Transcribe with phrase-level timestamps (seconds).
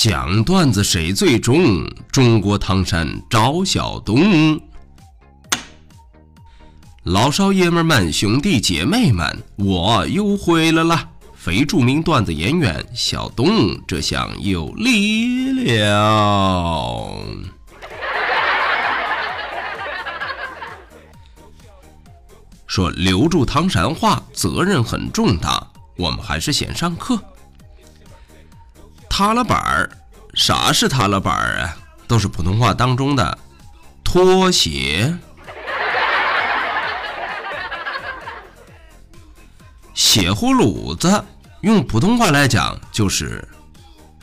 [0.00, 1.84] 讲段子谁最重？
[2.12, 4.60] 中国唐山赵小东。
[7.02, 11.08] 老少爷们们、兄弟姐妹们，我又回来了！
[11.34, 17.20] 非著名段子演员小东，这下有力了。
[22.68, 25.66] 说留住唐山话，责任很重大。
[25.96, 27.20] 我们还是先上课。
[29.18, 29.90] 踏了板儿，
[30.34, 31.76] 啥是踏了板儿啊？
[32.06, 33.36] 都是普通话当中的
[34.04, 35.12] 拖鞋。
[39.92, 41.24] 血葫芦子
[41.62, 43.44] 用普通话来讲就是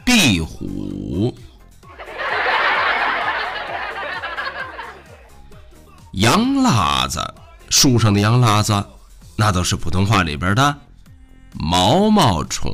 [0.05, 1.37] 壁虎。
[6.13, 7.21] 羊喇子，
[7.69, 8.81] 树上的羊喇子，
[9.35, 10.77] 那都是普通话里边的
[11.51, 12.71] 毛毛虫。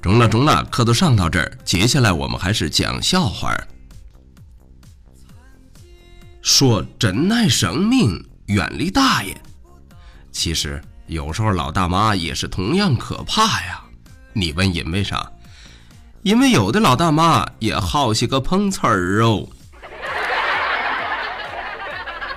[0.00, 3.56] 中了中了，课都上到这儿，接下来我们还是讲笑话。
[6.42, 9.36] 说珍爱生命，远离大爷。
[10.30, 13.82] 其实有时候老大妈也是同样可怕呀。
[14.32, 15.28] 你问因为啥？
[16.22, 19.48] 因为有的老大妈也好些个碰瓷儿哦。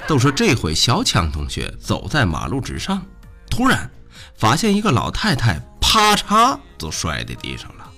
[0.07, 3.05] 都说这回小强同学走在马路之上，
[3.47, 3.87] 突然
[4.35, 5.59] 发现一个老太太。
[5.91, 7.89] 啪嚓，就摔在地上了。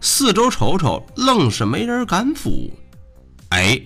[0.00, 2.72] 四周瞅瞅，愣是没人敢扶。
[3.50, 3.78] 哎，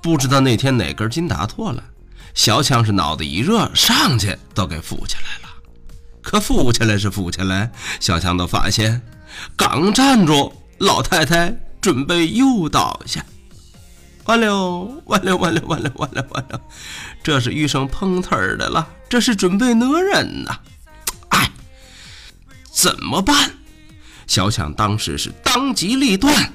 [0.00, 1.84] 不知道那天哪根筋打错了，
[2.32, 5.50] 小强是脑袋一热，上去都给扶起来了。
[6.22, 9.02] 可扶起来是扶起来，小强都发现，
[9.54, 13.22] 刚站住，老太太准备又倒下。
[14.30, 16.60] 完了，完了，完了，完了，完了，完了！
[17.20, 20.56] 这是遇上碰瓷儿的了，这是准备讹人呐！
[21.30, 21.50] 哎
[22.70, 23.50] 怎么办？
[24.28, 26.52] 小强当时是当机立断，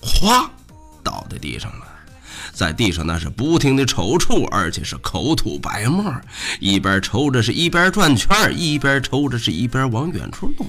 [0.00, 0.50] 哗，
[1.02, 1.86] 倒在地上了，
[2.54, 6.10] 在地上那是不停的抽搐，而且是口吐白沫，
[6.60, 10.66] 一边抽着是一边转圈，一边抽着是一边往远处躲。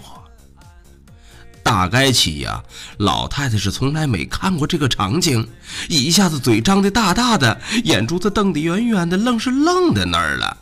[1.70, 2.64] 大概起呀，
[2.98, 5.48] 老太太是从来没看过这个场景，
[5.88, 10.58] 一下子嘴张的大大的，眼珠子瞪得圆圆的，愣是愣在那儿了。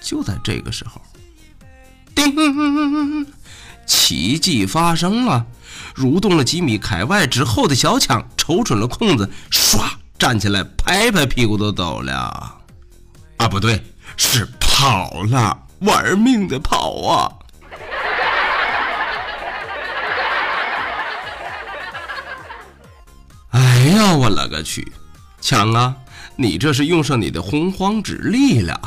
[0.00, 1.00] 就在这个时候。
[2.12, 3.24] 叮！
[3.86, 5.46] 奇迹发生了，
[5.94, 9.78] 蠕动了几米开外之后的小强瞅准了空子，唰
[10.18, 12.58] 站起来，拍拍屁股就走了。
[13.36, 13.80] 啊，不对，
[14.16, 17.30] 是跑了，玩命的跑啊！
[23.80, 24.92] 哎呀，我勒个去！
[25.40, 25.96] 强啊，
[26.36, 28.78] 你这是用上你的洪荒之力了。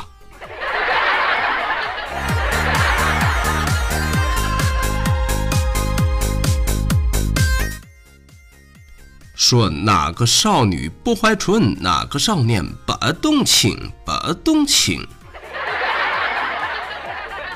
[9.34, 15.04] 说哪个少女不怀春，哪个少年不动情，不动情。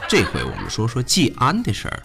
[0.09, 2.03] 这回我们说说季安的事儿。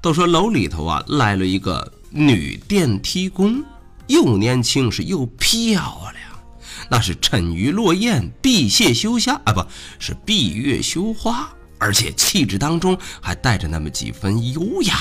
[0.00, 3.62] 都说楼里头啊来了一个女电梯工，
[4.10, 6.42] 又年轻是又漂亮，
[6.90, 9.64] 那是沉鱼落雁，闭月羞花啊，不
[10.00, 11.48] 是闭月羞花，
[11.78, 14.94] 而且气质当中还带着那么几分优雅。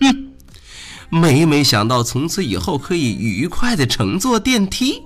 [0.00, 0.28] 哼。
[1.08, 5.02] 每每想到从此以后可以愉快的乘坐电梯，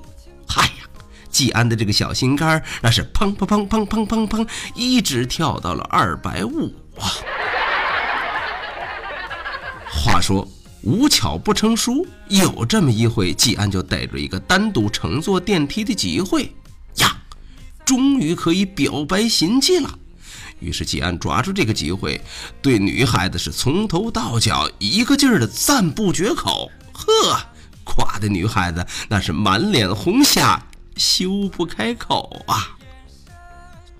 [0.46, 0.88] 嗨呀，
[1.30, 7.06] 季安的这个小心肝那是砰砰砰砰砰砰砰，一直跳到了二百五啊！
[9.90, 10.46] 话说
[10.86, 16.54] 无巧不成书，有这么一回，季安就逮着一个单独乘坐电梯的机会
[16.98, 17.20] 呀，
[17.84, 19.98] 终于可以表白心迹了。
[20.60, 22.20] 于是季安抓住这个机会，
[22.62, 26.70] 对女孩子是从头到脚一个劲儿的赞不绝口。
[26.92, 27.40] 呵，
[27.82, 30.64] 夸的女孩子那是满脸红霞，
[30.96, 32.78] 羞不开口啊。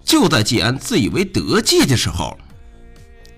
[0.05, 2.39] 就在季安自以为得计的时候，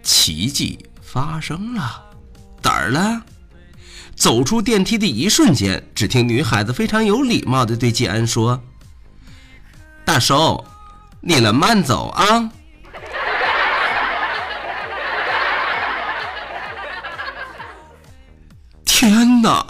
[0.03, 2.05] 奇迹发生了，
[2.63, 3.25] 哪儿了？
[4.19, 8.61] 走出电梯的一瞬间只听女孩子非常有礼貌的对季安说
[10.05, 10.65] 大叔
[11.21, 12.51] 你了慢走啊。
[18.85, 19.65] 天哪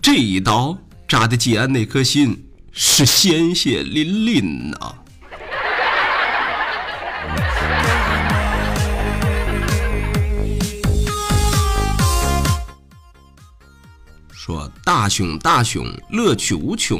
[0.00, 0.78] 这一刀
[1.08, 5.01] 扎的季安那颗心是鲜血淋淋呐。
[14.44, 16.98] 说大熊大熊，乐趣无穷。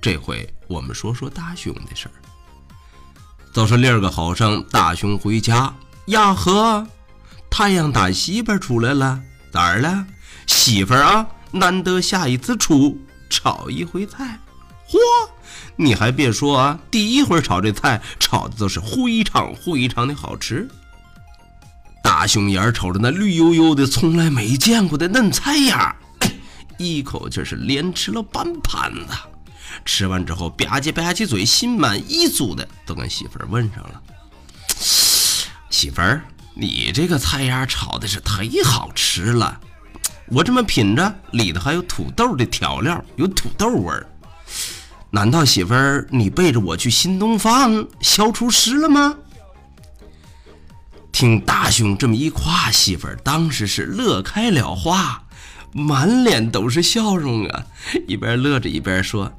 [0.00, 2.14] 这回我们说说大熊的事儿。
[3.52, 5.72] 早上另个好生，大熊回家
[6.06, 6.84] 呀呵，
[7.48, 9.20] 太阳打西边出来了，
[9.52, 10.04] 咋儿了？
[10.48, 12.98] 媳妇儿啊，难得下一次厨，
[13.30, 14.36] 炒一回菜。
[14.88, 14.98] 嚯，
[15.76, 20.68] 你还别说啊，第一回炒这菜，炒的都是非常非常的好吃。
[22.02, 25.94] 大熊眼瞅着那绿油油的、从来没见过的嫩菜呀。
[26.78, 29.14] 一口气是连吃了半盘子，
[29.84, 34.02] 吃完之后吧唧吧唧嘴，心满意足的都跟媳妇儿问上了
[35.70, 36.22] ：“媳妇儿，
[36.54, 39.60] 你这个菜呀炒的是忒好吃了，
[40.26, 44.06] 我这么品着，里头还有土豆的调料，有土豆味儿。
[45.10, 49.16] 难道媳妇儿你背着我去新东方消厨师了吗？”
[51.12, 55.22] 听大兄这么一夸，媳妇儿当时是乐开了花。
[55.72, 57.64] 满脸都是笑容啊，
[58.06, 59.32] 一边乐着一边说：“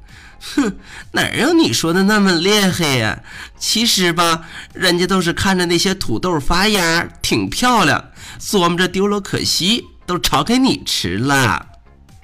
[0.56, 0.76] 哼，
[1.12, 3.22] 哪有你说的那么厉害呀？
[3.56, 4.42] 其实吧，
[4.72, 8.10] 人家都是看着那些土豆发芽挺漂亮，
[8.40, 11.66] 琢磨着丢了可惜，都炒给你吃了。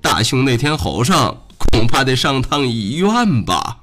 [0.00, 3.79] 大兄那天吼上，恐怕得上趟医院吧。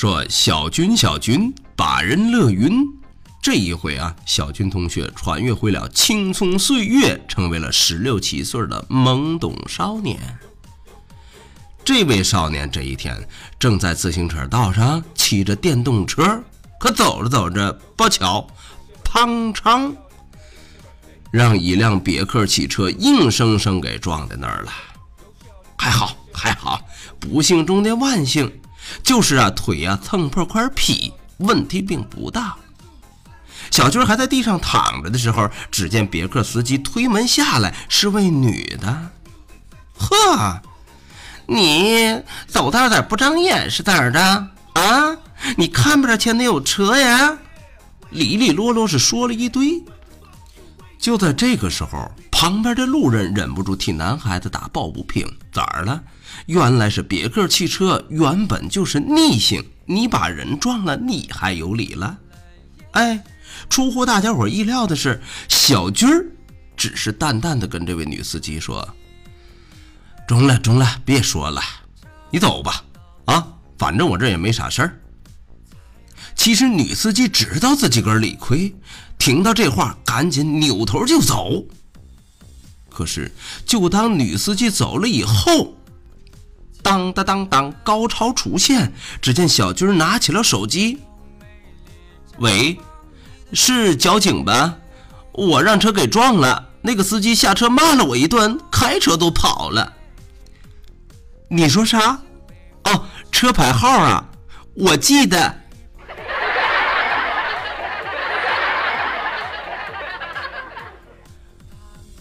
[0.00, 2.72] 说小军，小军把人乐晕。
[3.42, 10.18] 这一回啊，小军同学穿越回了青葱岁月，成为了十六七岁的懵懂少年。
[11.84, 13.14] 这位少年这一天
[13.58, 16.42] 正在自行车道上骑着电动车，
[16.78, 18.48] 可走着走着，不巧，
[19.04, 19.94] 砰嚓，
[21.30, 24.72] 让一辆别克汽车硬生生给撞在那儿了。
[25.76, 26.80] 还好，还好，
[27.18, 28.50] 不幸中的万幸。
[29.02, 32.56] 就是啊，腿呀蹭破块皮，问题并不大。
[33.70, 39.10] 小军还在地上躺着的时候，只见别克司机推门下来，是位女的。
[39.94, 40.60] 呵，
[41.46, 44.20] 你走道咋不长眼是咋的
[44.74, 45.16] 啊？
[45.56, 47.38] 你看不着前头有车呀？
[48.10, 49.82] 里里落落是说了一堆。
[50.98, 56.02] 就在这个时候，旁边的路人忍不住替男孩子打抱不平：咋了？
[56.46, 62.18] 原来是别克汽车原本就是逆行，你把人撞了，你还有理了？
[62.92, 63.22] 哎，
[63.68, 66.26] 出乎大家伙意料的是，小军儿
[66.76, 68.88] 只是淡淡的跟这位女司机说
[70.26, 71.62] ：“中了，中了，别说了，
[72.30, 72.84] 你走吧。
[73.26, 73.46] 啊，
[73.78, 75.00] 反正我这也没啥事儿。”
[76.34, 78.74] 其实女司机知道自己个理亏，
[79.18, 81.64] 听到这话，赶紧扭头就走。
[82.88, 83.30] 可是，
[83.64, 85.74] 就当女司机走了以后，
[86.90, 88.92] 当当当当，高潮出现！
[89.22, 90.98] 只见小军拿起了手机。
[92.38, 92.80] 喂，
[93.52, 94.74] 是交警吧？
[95.30, 99.92] 我让车给撞了，那个司机下车骂了我一顿，开车都跑了。
[101.48, 102.18] 你说啥？
[102.82, 104.24] 哦，车牌号啊，
[104.74, 105.60] 我记得。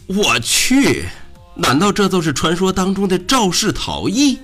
[0.05, 1.07] 我去，
[1.55, 4.37] 难道这都是传说当中的肇事逃逸？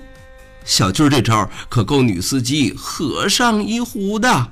[0.66, 4.48] 小军这招可够女司机喝上一壶的。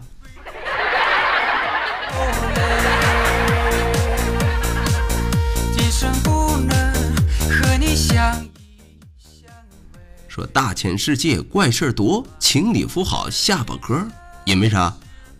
[10.29, 14.05] 说大千世界怪事多，请你扶好下巴颏，
[14.45, 14.93] 因为啥？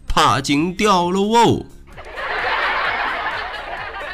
[0.07, 1.65] 怕惊掉了哦。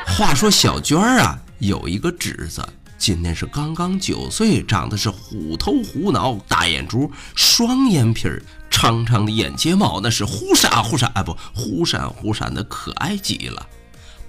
[0.06, 2.66] 话说小娟儿啊，有一个侄子。
[3.00, 13.66] 今年是刚刚九岁，长得是虎头虎脑，大眼珠，双眼皮儿，长长的眼睫毛，那是忽闪忽闪，哎不，忽闪忽闪的，可爱极了。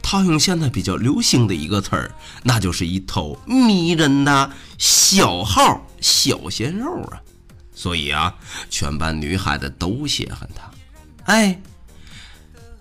[0.01, 2.11] 套用现在比较流行的一个词儿，
[2.43, 7.21] 那就是一头迷人的小号小鲜肉啊。
[7.75, 8.33] 所以啊，
[8.69, 10.71] 全班女孩子都喜欢他。
[11.25, 11.61] 哎，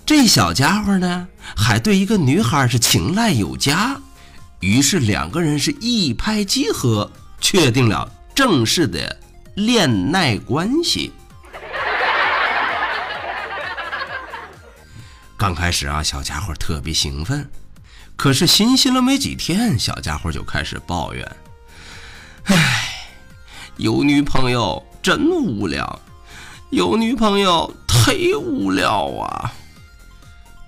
[0.06, 4.00] 这小家伙呢，还对一个女孩是青睐有加。
[4.60, 9.18] 于是两个人是一拍即合，确定了正式的
[9.54, 11.12] 恋爱关系。
[15.36, 17.50] 刚开始啊，小家伙特别兴奋，
[18.16, 21.36] 可是新鲜了没几天，小家伙就开始抱怨
[22.44, 23.08] ：“唉，
[23.78, 25.98] 有女朋友真无聊，
[26.68, 29.50] 有女朋友忒无聊啊！”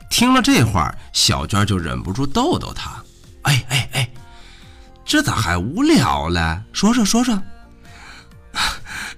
[0.08, 3.01] 听了这话，小娟就忍不住逗逗他
[3.42, 4.08] ：“哎哎哎，
[5.04, 6.62] 这咋还无聊了？
[6.72, 7.40] 说说说说。”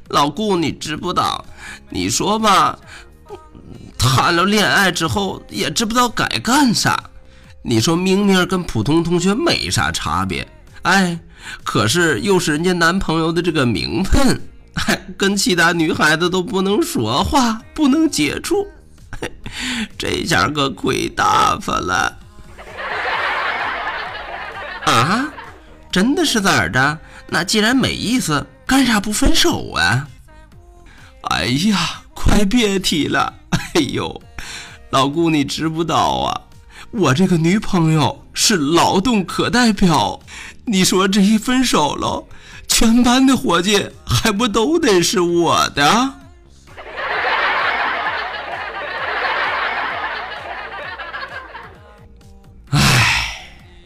[0.09, 1.45] 老顾，你知不道？
[1.89, 2.79] 你说吧，
[3.99, 7.11] 谈了恋爱之后也知不道该干啥。
[7.63, 10.47] 你说明明跟普通同学没啥差别，
[10.83, 11.19] 哎，
[11.65, 14.41] 可是又是人家男朋友的这个名分，
[14.75, 18.69] 哎，跟其他女孩子都不能说话，不能接触，
[19.97, 22.19] 这下可亏大发了。
[24.87, 25.33] 啊，
[25.91, 26.99] 真的是咋的？
[27.29, 28.47] 那既然没意思。
[28.67, 30.09] 干啥不分手啊？
[31.25, 33.35] 哎呀，快别提了！
[33.51, 34.23] 哎呦，
[34.89, 36.41] 老顾，你知不道啊？
[36.91, 40.19] 我这个女朋友是劳动课代表，
[40.65, 42.25] 你说这一分手了，
[42.67, 46.15] 全班的伙计还不都得是我的？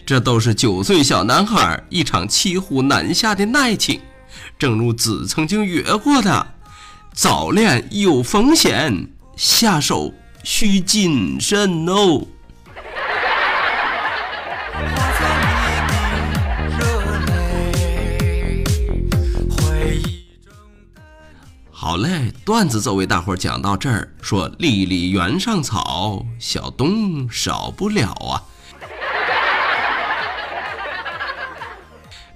[0.08, 4.00] 这都是九岁小男孩一场骑虎难下的爱情。
[4.58, 6.46] 正如子曾经约过的，
[7.12, 12.26] 早恋有风险，下手需谨慎哦。
[21.70, 24.10] 好嘞，段子就为大伙讲到这儿。
[24.22, 28.40] 说丽丽原上草，小东少不了啊。